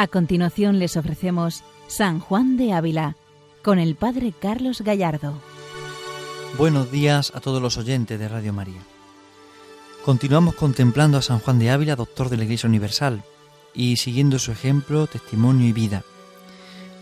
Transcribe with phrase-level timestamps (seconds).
[0.00, 3.16] A continuación les ofrecemos San Juan de Ávila
[3.62, 5.38] con el Padre Carlos Gallardo.
[6.56, 8.80] Buenos días a todos los oyentes de Radio María.
[10.02, 13.22] Continuamos contemplando a San Juan de Ávila, doctor de la Iglesia Universal,
[13.74, 16.02] y siguiendo su ejemplo, testimonio y vida.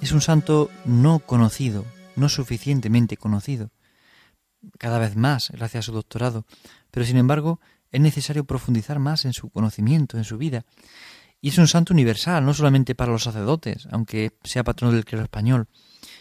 [0.02, 1.85] Es un santo no conocido,
[2.16, 3.71] no suficientemente conocido,
[4.77, 6.46] cada vez más gracias a su doctorado,
[6.91, 7.60] pero sin embargo
[7.93, 10.65] es necesario profundizar más en su conocimiento, en su vida,
[11.41, 15.24] y es un santo universal, no solamente para los sacerdotes, aunque sea patrono del clero
[15.24, 15.69] español.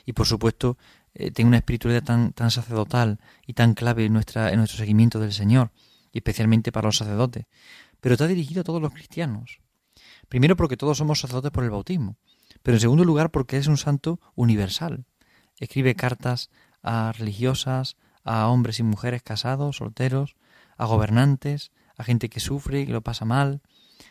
[0.06, 0.78] Y por supuesto,
[1.14, 5.20] eh, tiene una espiritualidad tan, tan sacerdotal y tan clave en, nuestra, en nuestro seguimiento
[5.20, 5.72] del Señor,
[6.12, 7.46] y especialmente para los sacerdotes.
[8.00, 9.60] Pero está dirigido a todos los cristianos.
[10.30, 12.18] Primero porque todos somos sacerdotes por el bautismo,
[12.62, 15.06] pero en segundo lugar porque es un santo universal.
[15.60, 16.52] Escribe cartas
[16.84, 20.36] a religiosas, a hombres y mujeres casados, solteros,
[20.78, 23.62] a gobernantes, a gente que sufre, que lo pasa mal,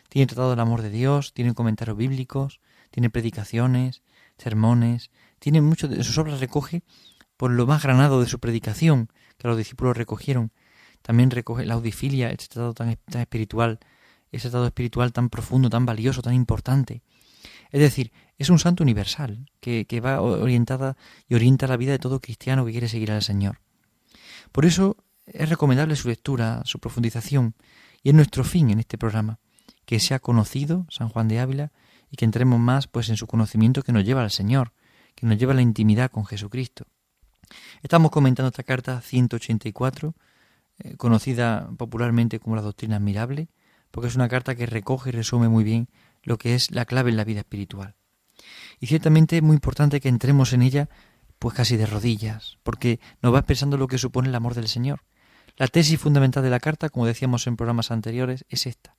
[0.09, 2.59] tiene tratado del amor de Dios, tiene comentarios bíblicos,
[2.91, 4.01] tiene predicaciones,
[4.37, 6.83] sermones, tiene mucho de sus obras recoge
[7.35, 10.51] por lo más granado de su predicación que los discípulos recogieron.
[11.01, 13.79] También recoge la audifilia, ese tratado tan, tan espiritual,
[14.31, 17.03] ese tratado espiritual tan profundo, tan valioso, tan importante.
[17.69, 20.97] Es decir, es un santo universal que, que va orientada
[21.27, 23.59] y orienta la vida de todo cristiano que quiere seguir al Señor.
[24.51, 27.53] Por eso es recomendable su lectura, su profundización,
[28.01, 29.39] y es nuestro fin en este programa
[29.87, 31.71] que sea conocido San Juan de Ávila
[32.11, 34.73] y que entremos más pues en su conocimiento que nos lleva al Señor,
[35.15, 36.87] que nos lleva a la intimidad con Jesucristo.
[37.81, 40.13] Estamos comentando esta carta 184,
[40.79, 43.47] eh, conocida popularmente como la doctrina admirable,
[43.89, 45.87] porque es una carta que recoge y resume muy bien
[46.21, 47.95] lo que es la clave en la vida espiritual.
[48.81, 50.89] Y ciertamente es muy importante que entremos en ella
[51.39, 55.05] pues casi de rodillas, porque nos va expresando lo que supone el amor del Señor.
[55.55, 58.97] La tesis fundamental de la carta, como decíamos en programas anteriores, es esta.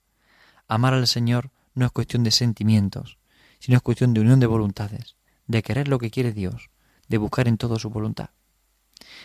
[0.69, 3.17] Amar al Señor no es cuestión de sentimientos,
[3.59, 5.15] sino es cuestión de unión de voluntades,
[5.47, 6.69] de querer lo que quiere Dios,
[7.07, 8.29] de buscar en todo su voluntad.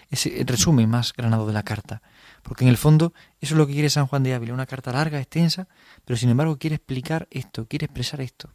[0.09, 2.01] Ese resumen más granado de la carta,
[2.43, 4.91] porque en el fondo eso es lo que quiere San Juan de Ávila, una carta
[4.91, 5.69] larga, extensa,
[6.07, 8.55] pero sin embargo quiere explicar esto, quiere expresar esto.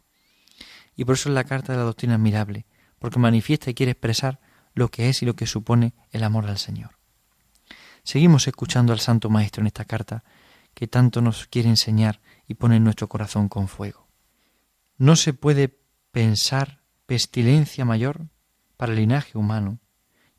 [0.96, 2.66] Y por eso es la carta de la doctrina admirable,
[2.98, 4.40] porque manifiesta y quiere expresar
[4.74, 6.98] lo que es y lo que supone el amor al Señor.
[8.02, 10.24] Seguimos escuchando al Santo Maestro en esta carta,
[10.74, 14.08] que tanto nos quiere enseñar y pone nuestro corazón con fuego.
[14.96, 15.78] No se puede
[16.10, 18.26] pensar pestilencia mayor
[18.76, 19.78] para el linaje humano,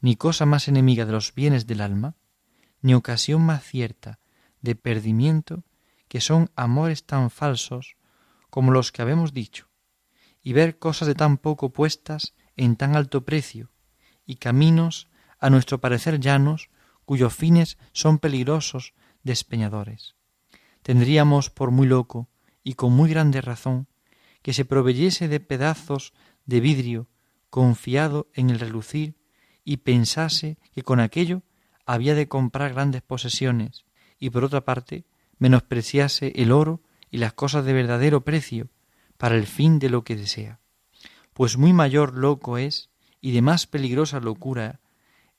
[0.02, 2.18] ni cosa más enemiga de los bienes del alma,
[2.82, 4.20] ni ocasión más cierta
[4.60, 5.64] de perdimiento
[6.10, 7.96] que son amores tan falsos
[8.50, 9.70] como los que habemos dicho,
[10.42, 13.72] y ver cosas de tan poco puestas en tan alto precio,
[14.26, 15.08] y caminos,
[15.40, 16.72] a nuestro parecer llanos,
[17.06, 20.16] cuyos fines son peligrosos despeñadores
[20.84, 22.30] tendríamos por muy loco,
[22.64, 23.88] y con muy grande razón,
[24.42, 26.14] que se proveyese de pedazos
[26.46, 27.08] de vidrio
[27.50, 29.16] confiado en el relucir
[29.64, 31.44] y pensase que con aquello
[31.86, 33.86] había de comprar grandes posesiones
[34.18, 35.06] y por otra parte
[35.38, 38.70] menospreciase el oro y las cosas de verdadero precio
[39.18, 40.60] para el fin de lo que desea.
[41.34, 44.80] Pues muy mayor loco es y de más peligrosa locura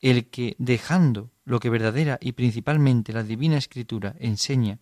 [0.01, 4.79] el que dejando lo que verdadera y principalmente la divina escritura enseña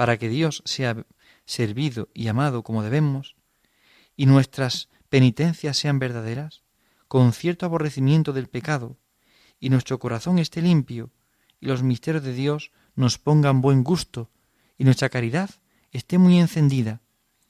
[0.00, 1.04] para que Dios sea
[1.44, 3.36] servido y amado como debemos,
[4.16, 6.62] y nuestras penitencias sean verdaderas,
[7.06, 8.96] con cierto aborrecimiento del pecado,
[9.58, 11.10] y nuestro corazón esté limpio,
[11.60, 14.30] y los misterios de Dios nos pongan buen gusto,
[14.78, 15.50] y nuestra caridad
[15.92, 17.02] esté muy encendida,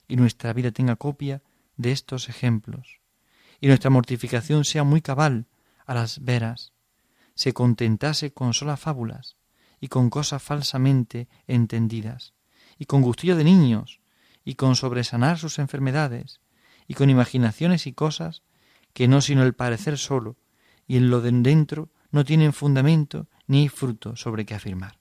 [0.08, 1.44] y nuestra vida tenga copia
[1.76, 2.98] de estos ejemplos,
[3.60, 5.46] y nuestra mortificación sea muy cabal
[5.86, 6.72] a las veras,
[7.36, 9.36] se contentase con solas fábulas
[9.80, 12.34] y con cosas falsamente entendidas,
[12.80, 14.00] y con gustillo de niños,
[14.42, 16.40] y con sobresanar sus enfermedades,
[16.88, 18.42] y con imaginaciones y cosas
[18.94, 20.38] que no sino el parecer solo,
[20.86, 24.98] y en lo de dentro no tienen fundamento ni fruto sobre qué afirmar.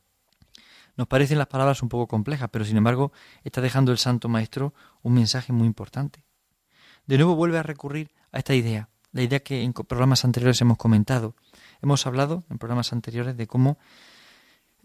[0.97, 3.13] Nos parecen las palabras un poco complejas, pero sin embargo
[3.45, 6.25] está dejando el Santo Maestro un mensaje muy importante.
[7.07, 10.77] De nuevo vuelve a recurrir a esta idea, la idea que en programas anteriores hemos
[10.77, 11.33] comentado.
[11.81, 13.79] Hemos hablado en programas anteriores de cómo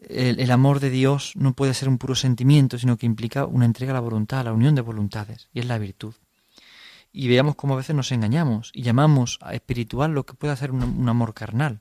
[0.08, 3.92] el, amor de Dios no puede ser un puro sentimiento, sino que implica una entrega
[3.92, 6.14] a la voluntad, la unión de voluntades, y es la virtud.
[7.12, 10.72] Y veamos cómo a veces nos engañamos y llamamos a espiritual lo que puede ser
[10.72, 11.80] un, amor carnal.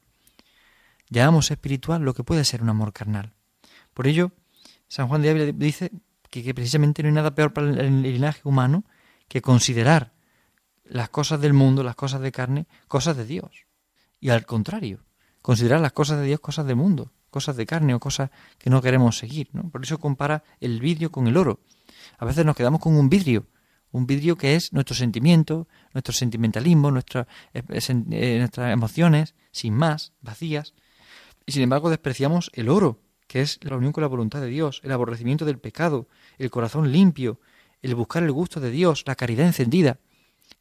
[1.10, 3.34] Llamamos espiritual lo que puede ser un amor carnal.
[3.94, 4.32] Por ello,
[4.88, 5.92] San Juan de Ávila dice
[6.30, 8.84] que, precisamente no hay nada peor para el linaje humano
[9.28, 10.14] que considerar
[10.84, 13.66] las cosas del mundo, las cosas de carne, cosas de Dios.
[14.20, 15.00] Y al contrario,
[15.42, 18.82] considerar las cosas de Dios cosas del mundo cosas de carne o cosas que no
[18.82, 19.50] queremos seguir.
[19.52, 19.70] ¿no?
[19.70, 21.60] Por eso compara el vidrio con el oro.
[22.20, 23.48] A veces nos quedamos con un vidrio,
[23.92, 30.14] un vidrio que es nuestro sentimiento, nuestro sentimentalismo, nuestra, eh, eh, nuestras emociones, sin más,
[30.22, 30.74] vacías.
[31.46, 34.80] Y sin embargo despreciamos el oro, que es la unión con la voluntad de Dios,
[34.84, 36.08] el aborrecimiento del pecado,
[36.38, 37.40] el corazón limpio,
[37.82, 40.00] el buscar el gusto de Dios, la caridad encendida.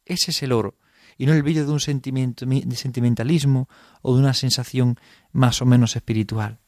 [0.05, 0.75] Ese es el oro,
[1.17, 3.69] y no el vidrio de un sentimiento, de sentimentalismo
[4.01, 4.99] o de una sensación
[5.31, 6.59] más o menos espiritual.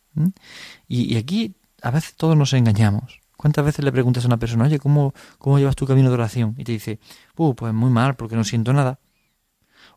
[0.88, 3.20] Y, aquí a veces todos nos engañamos.
[3.38, 6.56] ¿Cuántas veces le preguntas a una persona, oye, ¿cómo, cómo llevas tu camino de oración?
[6.58, 7.00] Y te dice,
[7.38, 9.00] uh, pues muy mal, porque no siento nada.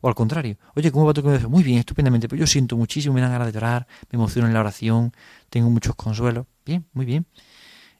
[0.00, 1.52] O al contrario, oye, ¿cómo va tu camino de oración?
[1.52, 4.54] Muy bien, estupendamente, pero yo siento muchísimo, me dan ganas de orar, me emociono en
[4.54, 5.12] la oración,
[5.50, 6.46] tengo muchos consuelos.
[6.64, 7.26] Bien, muy bien.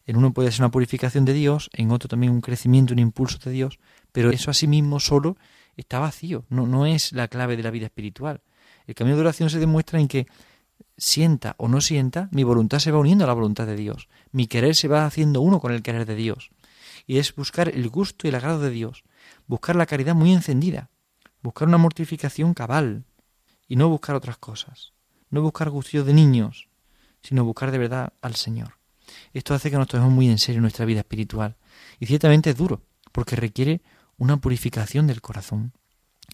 [0.09, 3.39] En uno puede ser una purificación de Dios, en otro también un crecimiento, un impulso
[3.45, 3.79] de Dios,
[4.11, 5.37] pero eso a sí mismo solo
[5.77, 8.41] está vacío, no, no es la clave de la vida espiritual.
[8.87, 10.27] El camino de oración se demuestra en que
[10.99, 14.47] sienta o no sienta, mi voluntad se va uniendo a la voluntad de Dios, mi
[14.47, 16.51] querer se va haciendo uno con el querer de Dios.
[17.07, 19.05] Y es buscar el gusto y el agrado de Dios,
[19.47, 20.91] buscar la caridad muy encendida,
[21.41, 23.05] buscar una mortificación cabal,
[23.69, 24.95] y no buscar otras cosas,
[25.31, 26.69] no buscar gustillos de niños,
[27.23, 28.79] sino buscar de verdad al Señor.
[29.33, 31.57] Esto hace que nos tomemos muy en serio nuestra vida espiritual,
[32.01, 33.83] y ciertamente es duro, porque requiere
[34.17, 35.73] una purificación del corazón.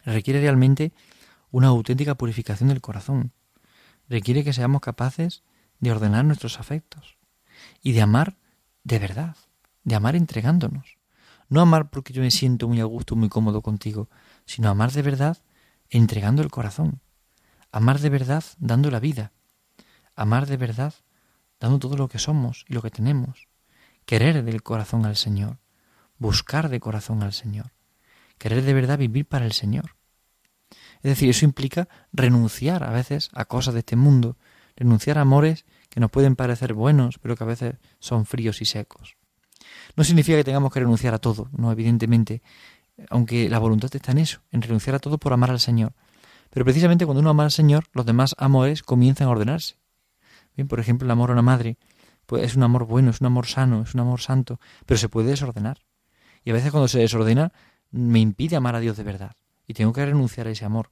[0.04, 0.92] Requiere realmente
[1.50, 3.32] una auténtica purificación del corazón.
[4.08, 5.42] Requiere que seamos capaces
[5.80, 7.16] de ordenar nuestros afectos
[7.82, 8.36] y de amar
[8.82, 9.36] de verdad,
[9.82, 10.98] de amar entregándonos.
[11.48, 14.08] No amar porque yo me siento muy a gusto, muy cómodo contigo,
[14.46, 15.38] sino amar de verdad
[15.90, 17.00] entregando el corazón.
[17.70, 19.32] Amar de verdad dando la vida.
[20.14, 20.94] Amar de verdad
[21.60, 23.48] dando todo lo que somos y lo que tenemos.
[24.06, 25.58] Querer del corazón al Señor.
[26.18, 27.72] Buscar de corazón al Señor
[28.38, 29.93] querer de verdad vivir para el Señor.
[31.04, 34.38] Es decir, eso implica renunciar a veces a cosas de este mundo,
[34.74, 38.64] renunciar a amores que nos pueden parecer buenos, pero que a veces son fríos y
[38.64, 39.18] secos.
[39.96, 42.40] No significa que tengamos que renunciar a todo, no, evidentemente,
[43.10, 45.92] aunque la voluntad está en eso, en renunciar a todo por amar al Señor.
[46.48, 49.76] Pero precisamente cuando uno ama al Señor, los demás amores comienzan a ordenarse.
[50.56, 51.76] Bien, por ejemplo, el amor a una madre
[52.24, 55.10] pues es un amor bueno, es un amor sano, es un amor santo, pero se
[55.10, 55.84] puede desordenar.
[56.44, 57.52] Y a veces cuando se desordena,
[57.90, 60.90] me impide amar a Dios de verdad y tengo que renunciar a ese amor.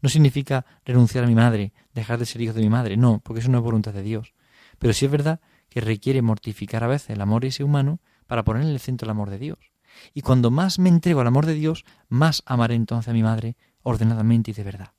[0.00, 3.40] No significa renunciar a mi madre, dejar de ser hijo de mi madre, no, porque
[3.40, 4.34] eso no es voluntad de Dios.
[4.78, 8.62] Pero sí es verdad que requiere mortificar a veces el amor ese humano para poner
[8.62, 9.58] en el centro el amor de Dios.
[10.14, 13.56] Y cuando más me entrego al amor de Dios, más amaré entonces a mi madre
[13.82, 14.92] ordenadamente y de verdad.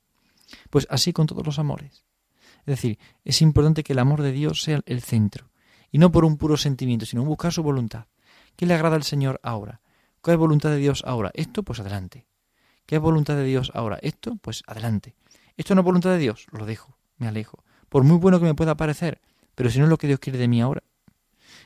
[0.70, 2.04] Pues así con todos los amores.
[2.60, 5.50] Es decir, es importante que el amor de Dios sea el centro,
[5.90, 8.06] y no por un puro sentimiento, sino buscar su voluntad.
[8.56, 9.80] ¿Qué le agrada al Señor ahora?
[10.22, 11.30] ¿Qué es voluntad de Dios ahora?
[11.34, 12.26] Esto, pues adelante.
[12.86, 13.98] ¿Qué es voluntad de Dios ahora?
[14.02, 15.14] Esto, pues adelante.
[15.56, 17.64] Esto no es voluntad de Dios, lo dejo, me alejo.
[17.88, 19.20] Por muy bueno que me pueda parecer,
[19.54, 20.82] pero si no es lo que Dios quiere de mí ahora.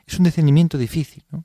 [0.07, 1.45] Es un discernimiento difícil, ¿no?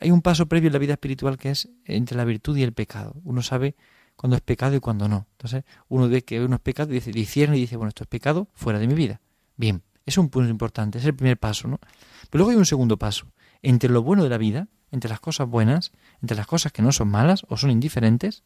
[0.00, 2.72] Hay un paso previo en la vida espiritual que es entre la virtud y el
[2.72, 3.14] pecado.
[3.24, 3.76] Uno sabe
[4.16, 5.26] cuándo es pecado y cuándo no.
[5.32, 8.08] Entonces, uno ve que uno es pecado y dice, discierne y dice, bueno, esto es
[8.08, 9.20] pecado fuera de mi vida.
[9.56, 11.78] Bien, es un punto importante, es el primer paso, ¿no?
[12.30, 13.26] Pero luego hay un segundo paso.
[13.62, 16.92] Entre lo bueno de la vida, entre las cosas buenas, entre las cosas que no
[16.92, 18.42] son malas o son indiferentes,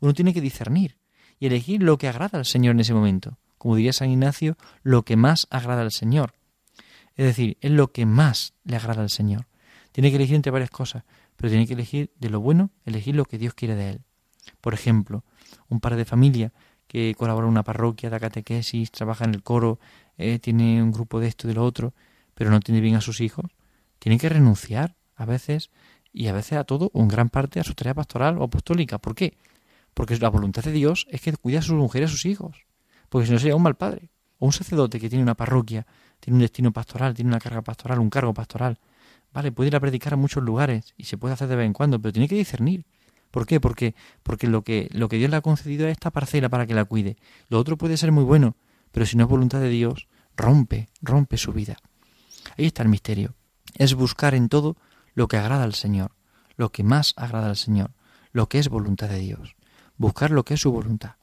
[0.00, 0.98] uno tiene que discernir
[1.38, 3.38] y elegir lo que agrada al Señor en ese momento.
[3.58, 6.34] Como diría San Ignacio, lo que más agrada al Señor.
[7.16, 9.46] Es decir, es lo que más le agrada al Señor.
[9.92, 11.04] Tiene que elegir entre varias cosas,
[11.36, 14.00] pero tiene que elegir de lo bueno, elegir lo que Dios quiere de él.
[14.60, 15.24] Por ejemplo,
[15.68, 16.52] un padre de familia
[16.86, 19.78] que colabora en una parroquia, da catequesis, trabaja en el coro,
[20.16, 21.94] eh, tiene un grupo de esto y de lo otro,
[22.34, 23.46] pero no tiene bien a sus hijos,
[23.98, 25.70] tiene que renunciar a veces
[26.12, 28.98] y a veces a todo, o en gran parte, a su tarea pastoral o apostólica.
[28.98, 29.36] ¿Por qué?
[29.98, 32.64] Porque la voluntad de Dios es que cuide a sus mujeres a sus hijos.
[33.08, 34.12] Porque si no sería un mal padre.
[34.38, 35.88] O un sacerdote que tiene una parroquia,
[36.20, 38.78] tiene un destino pastoral, tiene una carga pastoral, un cargo pastoral.
[39.32, 41.72] Vale, puede ir a predicar a muchos lugares y se puede hacer de vez en
[41.72, 42.86] cuando, pero tiene que discernir.
[43.32, 43.58] ¿Por qué?
[43.58, 46.74] Porque, porque lo, que, lo que Dios le ha concedido es esta parcela para que
[46.74, 47.16] la cuide.
[47.48, 48.54] Lo otro puede ser muy bueno,
[48.92, 51.76] pero si no es voluntad de Dios, rompe, rompe su vida.
[52.56, 53.34] Ahí está el misterio.
[53.74, 54.76] Es buscar en todo
[55.14, 56.12] lo que agrada al Señor,
[56.56, 57.90] lo que más agrada al Señor,
[58.30, 59.56] lo que es voluntad de Dios,
[59.98, 61.16] buscar lo que es su voluntad.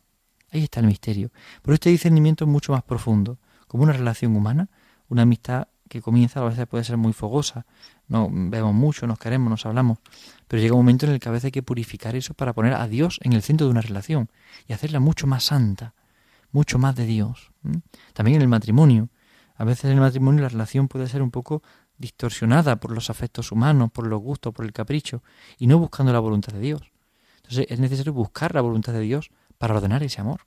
[0.52, 1.32] Ahí está el misterio.
[1.62, 4.70] Pero este discernimiento es mucho más profundo, como una relación humana,
[5.10, 7.66] una amistad que comienza a veces puede ser muy fogosa,
[8.08, 10.00] no vemos mucho, nos queremos, nos hablamos,
[10.48, 12.74] pero llega un momento en el que a veces hay que purificar eso para poner
[12.74, 14.30] a Dios en el centro de una relación
[14.68, 15.94] y hacerla mucho más santa,
[16.52, 17.52] mucho más de Dios.
[18.14, 19.10] También en el matrimonio.
[19.58, 21.62] A veces en el matrimonio la relación puede ser un poco
[21.98, 25.24] distorsionada por los afectos humanos, por los gustos, por el capricho,
[25.58, 26.82] y no buscando la voluntad de Dios.
[27.46, 30.42] Entonces es necesario buscar la voluntad de Dios para ordenar ese amor.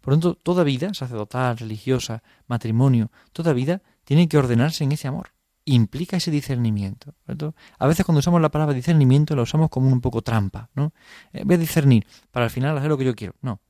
[0.00, 5.08] Por lo tanto, toda vida, sacerdotal, religiosa, matrimonio, toda vida tiene que ordenarse en ese
[5.08, 5.32] amor.
[5.68, 7.14] implica ese discernimiento.
[7.78, 10.92] A veces cuando usamos la palabra discernimiento la usamos como un poco trampa, ¿no?
[11.32, 13.34] Eh, voy a discernir para al final hacer lo que yo quiero.
[13.42, 13.60] No.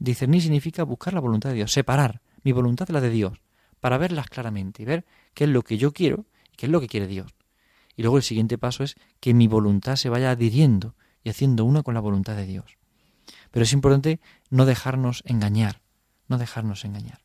[0.00, 3.40] Discernir significa buscar la voluntad de Dios, separar mi voluntad de la de Dios,
[3.78, 6.80] para verlas claramente y ver qué es lo que yo quiero y qué es lo
[6.80, 7.32] que quiere Dios.
[7.94, 11.82] Y luego el siguiente paso es que mi voluntad se vaya adhiriendo y haciendo una
[11.82, 12.76] con la voluntad de Dios.
[13.50, 15.80] Pero es importante no dejarnos engañar,
[16.28, 17.20] no dejarnos engañar.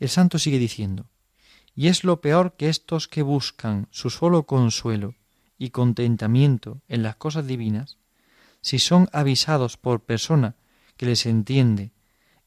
[0.00, 1.06] El santo sigue diciendo,
[1.74, 5.14] y es lo peor que estos que buscan su solo consuelo
[5.56, 7.98] y contentamiento en las cosas divinas,
[8.60, 10.56] si son avisados por persona
[10.96, 11.92] que les entiende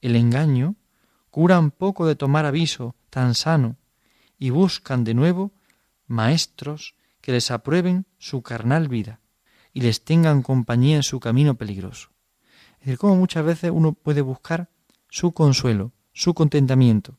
[0.02, 0.76] el engaño,
[1.30, 3.76] curan poco de tomar aviso tan sano
[4.38, 5.52] y buscan de nuevo
[6.06, 9.20] maestros que les aprueben su carnal vida
[9.74, 12.08] y les tengan compañía en su camino peligroso.
[12.78, 14.70] Es decir, como muchas veces uno puede buscar
[15.10, 17.18] su consuelo, su contentamiento,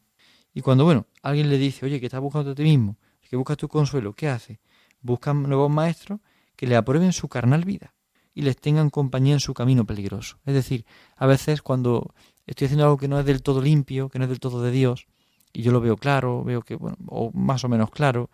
[0.53, 2.97] y cuando, bueno, alguien le dice, oye, que estás buscando a ti mismo,
[3.29, 4.61] que buscas tu consuelo, ¿qué hace?
[5.01, 6.21] Buscan nuevos maestros
[6.55, 7.93] que le aprueben su carnal vida
[8.33, 10.37] y les tengan compañía en su camino peligroso.
[10.45, 10.85] Es decir,
[11.17, 12.13] a veces cuando
[12.45, 14.71] estoy haciendo algo que no es del todo limpio, que no es del todo de
[14.71, 15.07] Dios,
[15.51, 18.29] y yo lo veo claro, veo que, bueno, o más o menos claro,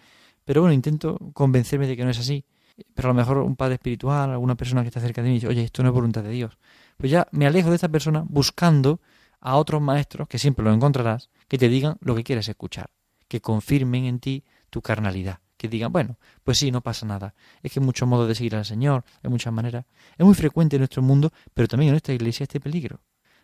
[0.46, 2.46] pero bueno, intento convencerme de que no es así.
[2.94, 5.48] Pero a lo mejor un padre espiritual, alguna persona que está cerca de mí, dice,
[5.48, 6.58] oye, esto no es voluntad de Dios.
[6.98, 9.00] Pues ya me alejo de esta persona buscando
[9.40, 12.90] a otros maestros, que siempre lo encontrarás, que te digan lo que quieres escuchar,
[13.28, 17.72] que confirmen en ti tu carnalidad, que digan, bueno, pues sí, no pasa nada, es
[17.72, 19.86] que hay muchos modos de seguir al Señor, hay muchas maneras.
[20.18, 23.02] Es muy frecuente en nuestro mundo, pero también en nuestra iglesia este peligro.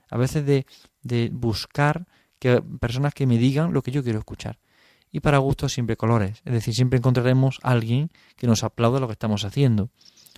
[0.09, 0.65] A veces de,
[1.01, 2.07] de buscar
[2.39, 4.59] que personas que me digan lo que yo quiero escuchar.
[5.11, 9.07] Y para gusto siempre colores, es decir, siempre encontraremos a alguien que nos aplaude lo
[9.07, 9.89] que estamos haciendo,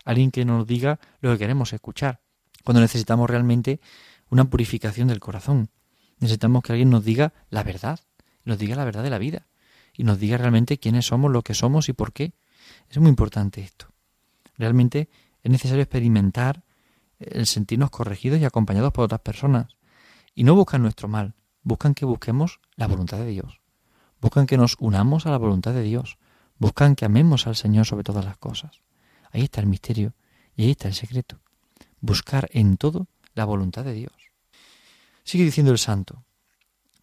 [0.06, 2.22] alguien que nos diga lo que queremos escuchar,
[2.64, 3.80] cuando necesitamos realmente
[4.30, 5.70] una purificación del corazón.
[6.20, 8.00] Necesitamos que alguien nos diga la verdad,
[8.44, 9.48] nos diga la verdad de la vida
[9.94, 12.34] y nos diga realmente quiénes somos, lo que somos y por qué.
[12.90, 13.88] Es muy importante esto.
[14.58, 15.10] Realmente
[15.42, 16.64] es necesario experimentar
[17.20, 19.78] el sentirnos corregidos y acompañados por otras personas.
[20.36, 23.60] Y no buscan nuestro mal, buscan que busquemos la voluntad de Dios.
[24.22, 26.18] Buscan que nos unamos a la voluntad de Dios.
[26.58, 28.82] Buscan que amemos al Señor sobre todas las cosas.
[29.32, 30.14] Ahí está el misterio
[30.56, 31.40] y ahí está el secreto.
[32.02, 34.14] Buscar en todo la voluntad de Dios.
[35.24, 36.24] Sigue diciendo el santo,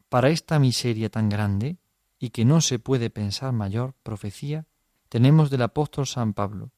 [0.08, 1.78] para esta miseria tan grande
[2.18, 4.66] y que no se puede pensar mayor profecía,
[5.08, 6.70] tenemos del apóstol San Pablo,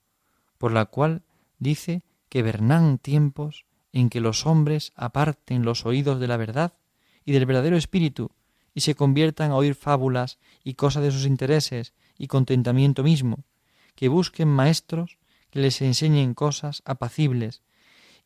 [0.59, 1.23] por la cual
[1.59, 6.75] dice que vernán tiempos en que los hombres aparten los oídos de la verdad
[7.25, 8.31] y del verdadero espíritu
[8.79, 13.43] y se conviertan a oír fábulas y cosas de sus intereses y contentamiento mismo,
[13.97, 15.19] que busquen maestros
[15.51, 17.65] que les enseñen cosas apacibles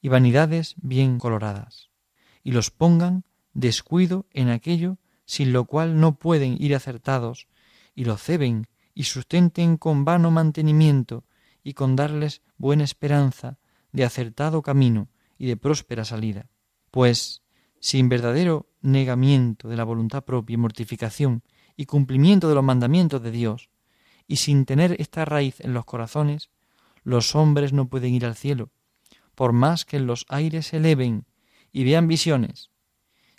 [0.03, 1.89] y vanidades bien coloradas,
[2.45, 7.47] y los pongan descuido en aquello sin lo cual no pueden ir acertados,
[7.95, 11.25] y lo ceben y sustenten con vano mantenimiento
[11.65, 13.57] y con darles buena esperanza
[13.91, 16.51] de acertado camino y de próspera salida.
[16.91, 17.43] Pues,
[17.81, 21.43] sin verdadero negamiento de la voluntad propia y mortificación
[21.77, 23.71] y cumplimiento de los mandamientos de Dios,
[24.27, 26.51] y sin tener esta raíz en los corazones,
[27.05, 28.71] los hombres no pueden ir al cielo,
[29.35, 31.25] por más que en los aires se eleven
[31.73, 32.71] y vean visiones,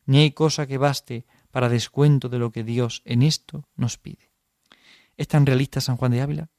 [0.06, 4.32] ni hay cosa que baste para descuento de lo que Dios en esto nos pide.
[5.16, 6.50] ¿Es tan realista San Juan de Ávila?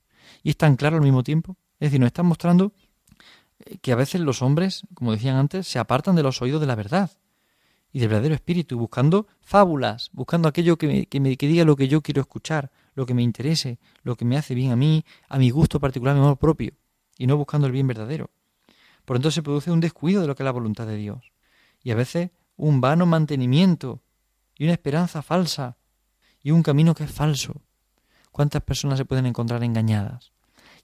[0.43, 1.57] ¿Y es tan claro al mismo tiempo?
[1.81, 2.73] Es decir, nos está mostrando
[3.59, 6.69] eh, que a veces los hombres, como decían antes, se apartan de los oídos de
[6.69, 7.11] la verdad
[7.95, 11.77] y del verdadero espíritu, buscando fábulas, buscando aquello que, me, que, me, que diga lo
[11.77, 15.05] que yo quiero escuchar, lo que me interese, lo que me hace bien a mí,
[15.29, 16.73] a mi gusto particular, a mi amor propio,
[17.17, 18.31] y no buscando el bien verdadero.
[19.05, 21.31] Por entonces se produce un descuido de lo que es la voluntad de Dios.
[21.85, 24.03] Y a veces un vano mantenimiento
[24.59, 25.77] y una esperanza falsa
[26.43, 27.63] y un camino que es falso.
[28.33, 30.34] ¿Cuántas personas se pueden encontrar engañadas?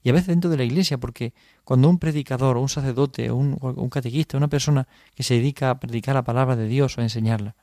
[0.03, 3.35] Y a veces dentro de la iglesia, porque cuando un predicador o un sacerdote o
[3.35, 7.01] un, un catequista, una persona que se dedica a predicar la palabra de Dios o
[7.01, 7.55] a enseñarla,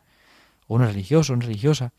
[0.67, 1.93] o una religiosa o una religiosa,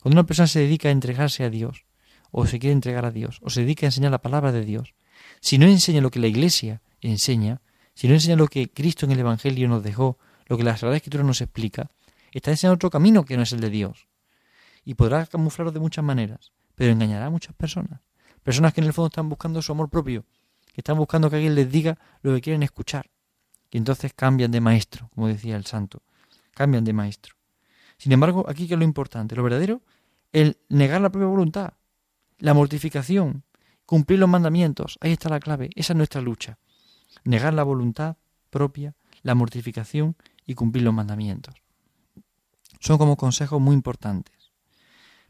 [0.00, 1.84] cuando una persona se dedica a entregarse a Dios,
[2.30, 4.94] o se quiere entregar a Dios, o se dedica a enseñar la palabra de Dios,
[5.40, 7.60] si no enseña lo que la iglesia enseña,
[7.94, 10.96] si no enseña lo que Cristo en el Evangelio nos dejó, lo que la Sagrada
[10.96, 11.90] Escritura nos explica,
[12.32, 14.08] está enseñando otro camino que no es el de Dios.
[14.84, 18.00] Y podrá camuflarlo de muchas maneras, pero engañará a muchas personas.
[18.44, 20.24] Personas que en el fondo están buscando su amor propio,
[20.72, 23.10] que están buscando que alguien les diga lo que quieren escuchar.
[23.70, 26.02] Y entonces cambian de maestro, como decía el santo.
[26.52, 27.34] Cambian de maestro.
[27.96, 29.82] Sin embargo, aquí que es lo importante, lo verdadero,
[30.32, 31.72] el negar la propia voluntad,
[32.38, 33.44] la mortificación,
[33.86, 34.98] cumplir los mandamientos.
[35.00, 35.70] Ahí está la clave.
[35.74, 36.58] Esa es nuestra lucha.
[37.24, 38.16] Negar la voluntad
[38.50, 41.54] propia, la mortificación y cumplir los mandamientos.
[42.80, 44.33] Son como consejos muy importantes.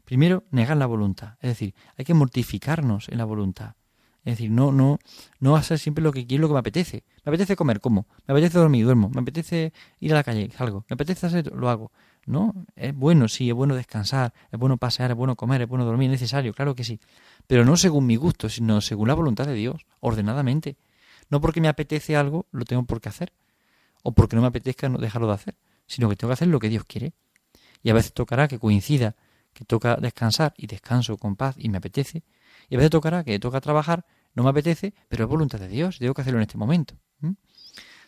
[0.05, 1.33] Primero, negar la voluntad.
[1.41, 3.75] Es decir, hay que mortificarnos en la voluntad.
[4.23, 4.97] Es decir, no, no,
[5.39, 7.03] no hacer siempre lo que quiero, lo que me apetece.
[7.23, 8.07] Me apetece comer, como.
[8.25, 9.09] Me apetece dormir, duermo.
[9.13, 10.83] Me apetece ir a la calle, salgo.
[10.89, 11.91] Me apetece hacer, lo hago.
[12.25, 15.85] No, es bueno, sí, es bueno descansar, es bueno pasear, es bueno comer, es bueno
[15.85, 16.99] dormir, es necesario, claro que sí.
[17.45, 20.75] Pero no según mi gusto, sino según la voluntad de Dios, ordenadamente.
[21.29, 23.31] No porque me apetece algo, lo tengo por qué hacer.
[24.01, 26.59] O porque no me apetezca no dejarlo de hacer, sino que tengo que hacer lo
[26.59, 27.13] que Dios quiere.
[27.83, 29.15] Y a veces tocará que coincida
[29.55, 32.23] que toca descansar y descanso con paz y me apetece.
[32.69, 35.97] Y a veces tocará que toca trabajar, no me apetece, pero es voluntad de Dios,
[35.97, 36.95] tengo que hacerlo en este momento.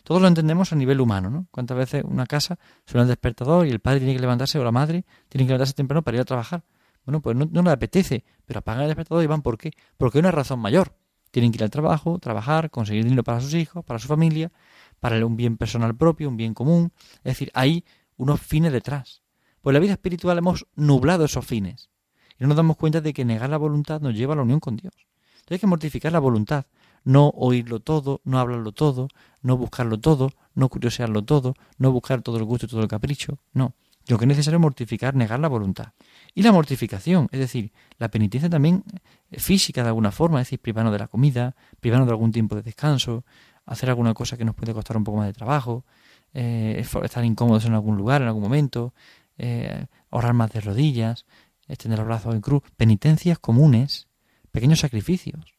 [0.04, 1.48] Todos lo entendemos a nivel humano, ¿no?
[1.50, 4.72] Cuántas veces una casa suena el despertador y el padre tiene que levantarse o la
[4.72, 6.64] madre tiene que levantarse temprano para ir a trabajar.
[7.04, 9.72] Bueno, pues no, no le apetece, pero apagan el despertador y van ¿por qué?
[9.96, 10.94] Porque hay una razón mayor.
[11.30, 14.52] Tienen que ir al trabajo, trabajar, conseguir dinero para sus hijos, para su familia,
[15.00, 16.92] para un bien personal propio, un bien común.
[17.18, 17.84] Es decir, hay
[18.16, 19.22] unos fines detrás.
[19.68, 21.90] Pues la vida espiritual hemos nublado esos fines.
[22.38, 24.60] Y no nos damos cuenta de que negar la voluntad nos lleva a la unión
[24.60, 24.94] con Dios.
[24.96, 26.64] Entonces hay que mortificar la voluntad.
[27.04, 29.08] No oírlo todo, no hablarlo todo,
[29.42, 33.40] no buscarlo todo, no curiosearlo todo, no buscar todo el gusto y todo el capricho.
[33.52, 33.74] No.
[34.06, 35.92] Lo que es necesario es mortificar, negar la voluntad.
[36.34, 38.84] Y la mortificación, es decir, la penitencia también
[39.32, 42.62] física de alguna forma, es decir, privarnos de la comida, privarnos de algún tiempo de
[42.62, 43.26] descanso,
[43.66, 45.84] hacer alguna cosa que nos puede costar un poco más de trabajo,
[46.32, 48.94] eh, estar incómodos en algún lugar, en algún momento,
[49.38, 51.26] eh, ahorrar más de rodillas,
[51.68, 54.08] extender los brazos en cruz, penitencias comunes,
[54.50, 55.54] pequeños sacrificios,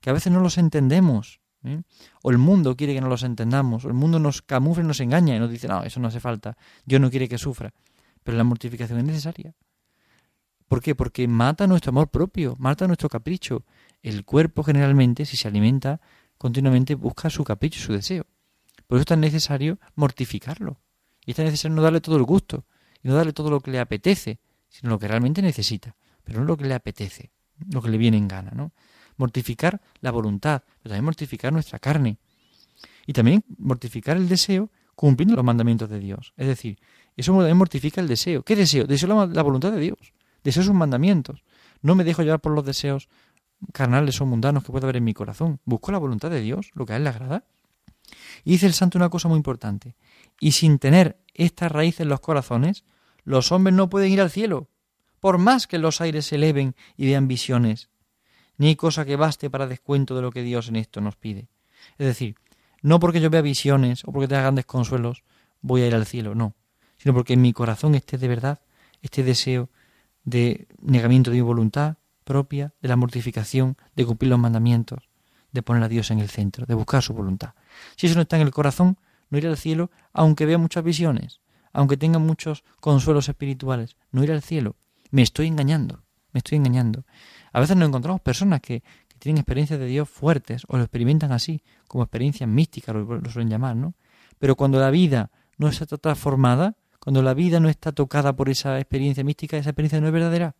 [0.00, 1.82] que a veces no los entendemos, ¿eh?
[2.22, 5.00] o el mundo quiere que no los entendamos, o el mundo nos camufla y nos
[5.00, 7.72] engaña y nos dice, no, eso no hace falta, Dios no quiere que sufra,
[8.22, 9.54] pero la mortificación es necesaria.
[10.68, 10.94] ¿Por qué?
[10.94, 13.64] Porque mata nuestro amor propio, mata nuestro capricho.
[14.02, 16.00] El cuerpo generalmente, si se alimenta
[16.38, 18.26] continuamente, busca su capricho, su deseo.
[18.86, 20.80] Por eso es tan necesario mortificarlo.
[21.24, 22.64] Y es tan necesario no darle todo el gusto,
[23.04, 26.46] y no darle todo lo que le apetece, sino lo que realmente necesita, pero no
[26.46, 27.30] lo que le apetece,
[27.70, 28.72] lo que le viene en gana, ¿no?
[29.16, 32.18] Mortificar la voluntad, pero también mortificar nuestra carne.
[33.06, 36.32] Y también mortificar el deseo cumpliendo los mandamientos de Dios.
[36.36, 36.78] Es decir,
[37.16, 38.42] eso también mortifica el deseo.
[38.42, 38.86] ¿Qué deseo?
[38.86, 40.14] Deseo la, la voluntad de Dios.
[40.42, 41.44] Deseo sus mandamientos.
[41.82, 43.08] No me dejo llevar por los deseos
[43.72, 45.60] carnales o mundanos que pueda haber en mi corazón.
[45.64, 47.44] Busco la voluntad de Dios, lo que a Él le agrada.
[48.44, 49.94] Y dice el santo una cosa muy importante.
[50.40, 52.84] Y sin tener esta raíz en los corazones,
[53.24, 54.68] los hombres no pueden ir al cielo,
[55.20, 57.88] por más que los aires se eleven y vean visiones,
[58.56, 61.48] ni hay cosa que baste para descuento de lo que Dios en esto nos pide.
[61.98, 62.36] Es decir,
[62.82, 65.24] no porque yo vea visiones o porque tenga grandes consuelos
[65.62, 66.54] voy a ir al cielo, no,
[66.98, 68.60] sino porque en mi corazón esté de verdad
[69.00, 69.70] este deseo
[70.24, 75.08] de negamiento de mi voluntad propia, de la mortificación, de cumplir los mandamientos,
[75.52, 77.54] de poner a Dios en el centro, de buscar su voluntad.
[77.96, 78.98] Si eso no está en el corazón,
[79.30, 81.40] no iré al cielo, aunque vea muchas visiones,
[81.74, 84.76] aunque tenga muchos consuelos espirituales, no iré al cielo.
[85.10, 87.04] Me estoy engañando, me estoy engañando.
[87.52, 88.82] A veces nos encontramos personas que,
[89.18, 93.48] tienen experiencias de Dios fuertes o lo experimentan así, como experiencias místicas, lo, lo suelen
[93.48, 93.94] llamar, ¿no?
[94.38, 98.78] Pero cuando la vida no está transformada, cuando la vida no está tocada por esa
[98.78, 100.56] experiencia mística, esa experiencia no es verdadera.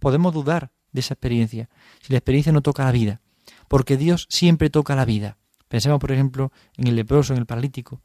[0.00, 1.70] Podemos dudar de esa experiencia
[2.02, 3.22] si la experiencia no toca la vida,
[3.68, 5.38] porque Dios siempre toca la vida.
[5.68, 8.02] Pensemos, por ejemplo, en el leproso, en el paralítico.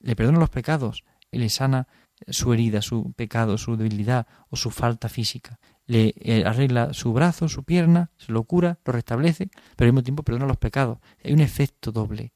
[0.00, 1.02] Le perdona los pecados,
[1.38, 1.86] le sana
[2.28, 5.58] su herida, su pecado, su debilidad o su falta física.
[5.86, 10.02] Le eh, arregla su brazo, su pierna, se lo cura, lo restablece, pero al mismo
[10.02, 10.98] tiempo perdona los pecados.
[11.24, 12.32] Hay un efecto doble.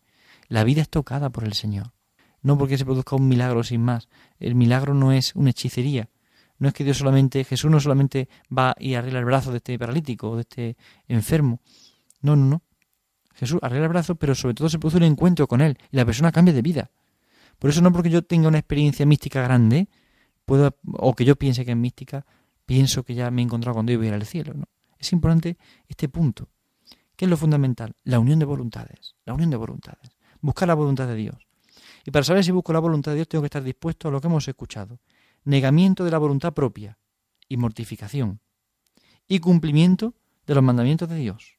[0.49, 1.95] La vida es tocada por el Señor
[2.45, 4.09] no porque se produzca un milagro sin más.
[4.39, 6.11] El milagro no es una hechicería.
[6.59, 9.77] No es que Dios solamente, Jesús no solamente va y arregla el brazo de este
[9.79, 10.77] paralítico o de este
[11.09, 11.61] enfermo.
[12.21, 12.63] No, no, no.
[13.35, 16.05] Jesús arregla el brazo, pero sobre todo se produce un encuentro con Él y la
[16.05, 16.91] persona cambia de vida.
[17.59, 19.89] Por eso no porque yo tenga una experiencia mística grande,
[20.45, 22.27] puedo, o que yo piense que es mística,
[22.67, 24.55] pienso que ya me he encontrado con Dios y voy a ir al cielo.
[24.55, 24.65] ¿no?
[24.99, 26.49] Es importante este punto.
[27.17, 27.95] ¿Qué es lo fundamental?
[28.05, 29.15] La unión de voluntades.
[29.25, 30.17] La unión de voluntades.
[30.41, 31.47] Buscar la voluntad de Dios.
[32.05, 34.21] Y para saber si busco la voluntad de Dios tengo que estar dispuesto a lo
[34.21, 35.01] que hemos escuchado.
[35.45, 36.99] Negamiento de la voluntad propia
[37.49, 38.41] y mortificación.
[39.29, 40.15] Y cumplimiento
[40.47, 41.59] de los mandamientos de Dios.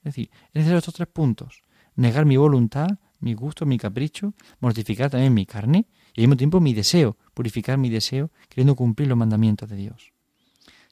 [0.00, 1.62] Es decir, es necesario estos tres puntos.
[1.94, 2.88] Negar mi voluntad,
[3.20, 7.78] mi gusto, mi capricho, mortificar también mi carne y al mismo tiempo mi deseo, purificar
[7.78, 10.12] mi deseo, queriendo cumplir los mandamientos de Dios.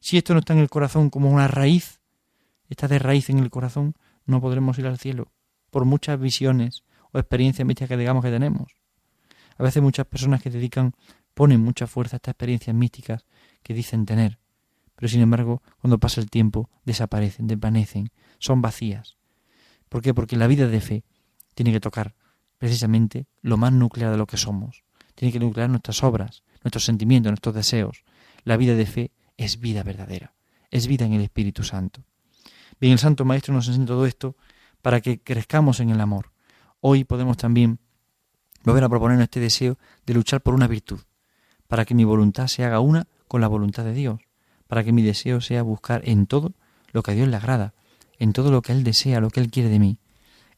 [0.01, 2.01] Si esto no está en el corazón como una raíz,
[2.69, 5.33] está de raíz en el corazón, no podremos ir al cielo,
[5.71, 8.73] por muchas visiones o experiencias místicas que digamos que tenemos.
[9.59, 10.95] A veces muchas personas que dedican,
[11.35, 13.27] ponen mucha fuerza a estas experiencias místicas
[13.63, 14.39] que dicen tener,
[14.97, 19.17] pero sin embargo, cuando pasa el tiempo, desaparecen, desvanecen, son vacías.
[19.89, 20.15] ¿Por qué?
[20.15, 21.05] Porque la vida de fe
[21.55, 22.16] tiene que tocar
[22.59, 24.83] precisamente lo más nuclear de lo que somos.
[25.15, 28.05] Tiene que nuclear nuestras obras, nuestros sentimientos, nuestros deseos.
[28.45, 30.35] La vida de fe es vida verdadera,
[30.71, 32.03] es vida en el Espíritu Santo.
[32.81, 34.37] Bien, el Santo Maestro nos enseña todo esto
[34.83, 36.33] para que crezcamos en el amor.
[36.81, 37.79] Hoy podemos también
[38.65, 41.01] volver a proponernos este deseo de luchar por una virtud,
[41.69, 44.21] para que mi voluntad se haga una con la voluntad de Dios,
[44.67, 46.53] para que mi deseo sea buscar en todo
[46.93, 47.75] lo que a Dios le agrada,
[48.19, 49.99] en todo lo que Él desea, lo que Él quiere de mí.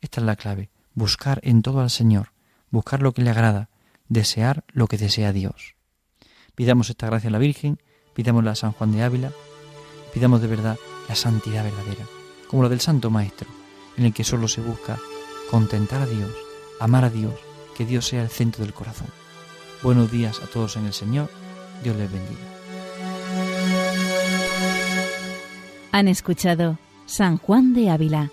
[0.00, 2.32] Esta es la clave, buscar en todo al Señor,
[2.70, 3.70] buscar lo que le agrada,
[4.08, 5.76] desear lo que desea Dios.
[6.56, 7.80] Pidamos esta gracia a la Virgen,
[8.14, 9.32] pidámosla a San Juan de Ávila,
[10.12, 10.76] pidamos de verdad
[11.08, 12.04] la santidad verdadera,
[12.48, 13.48] como la del Santo Maestro,
[13.96, 14.98] en el que solo se busca
[15.50, 16.32] contentar a Dios,
[16.80, 17.34] amar a Dios,
[17.76, 19.08] que Dios sea el centro del corazón.
[19.84, 21.30] Buenos días a todos en el Señor,
[21.84, 22.40] Dios les bendiga.
[25.92, 28.32] Han escuchado San Juan de Ávila,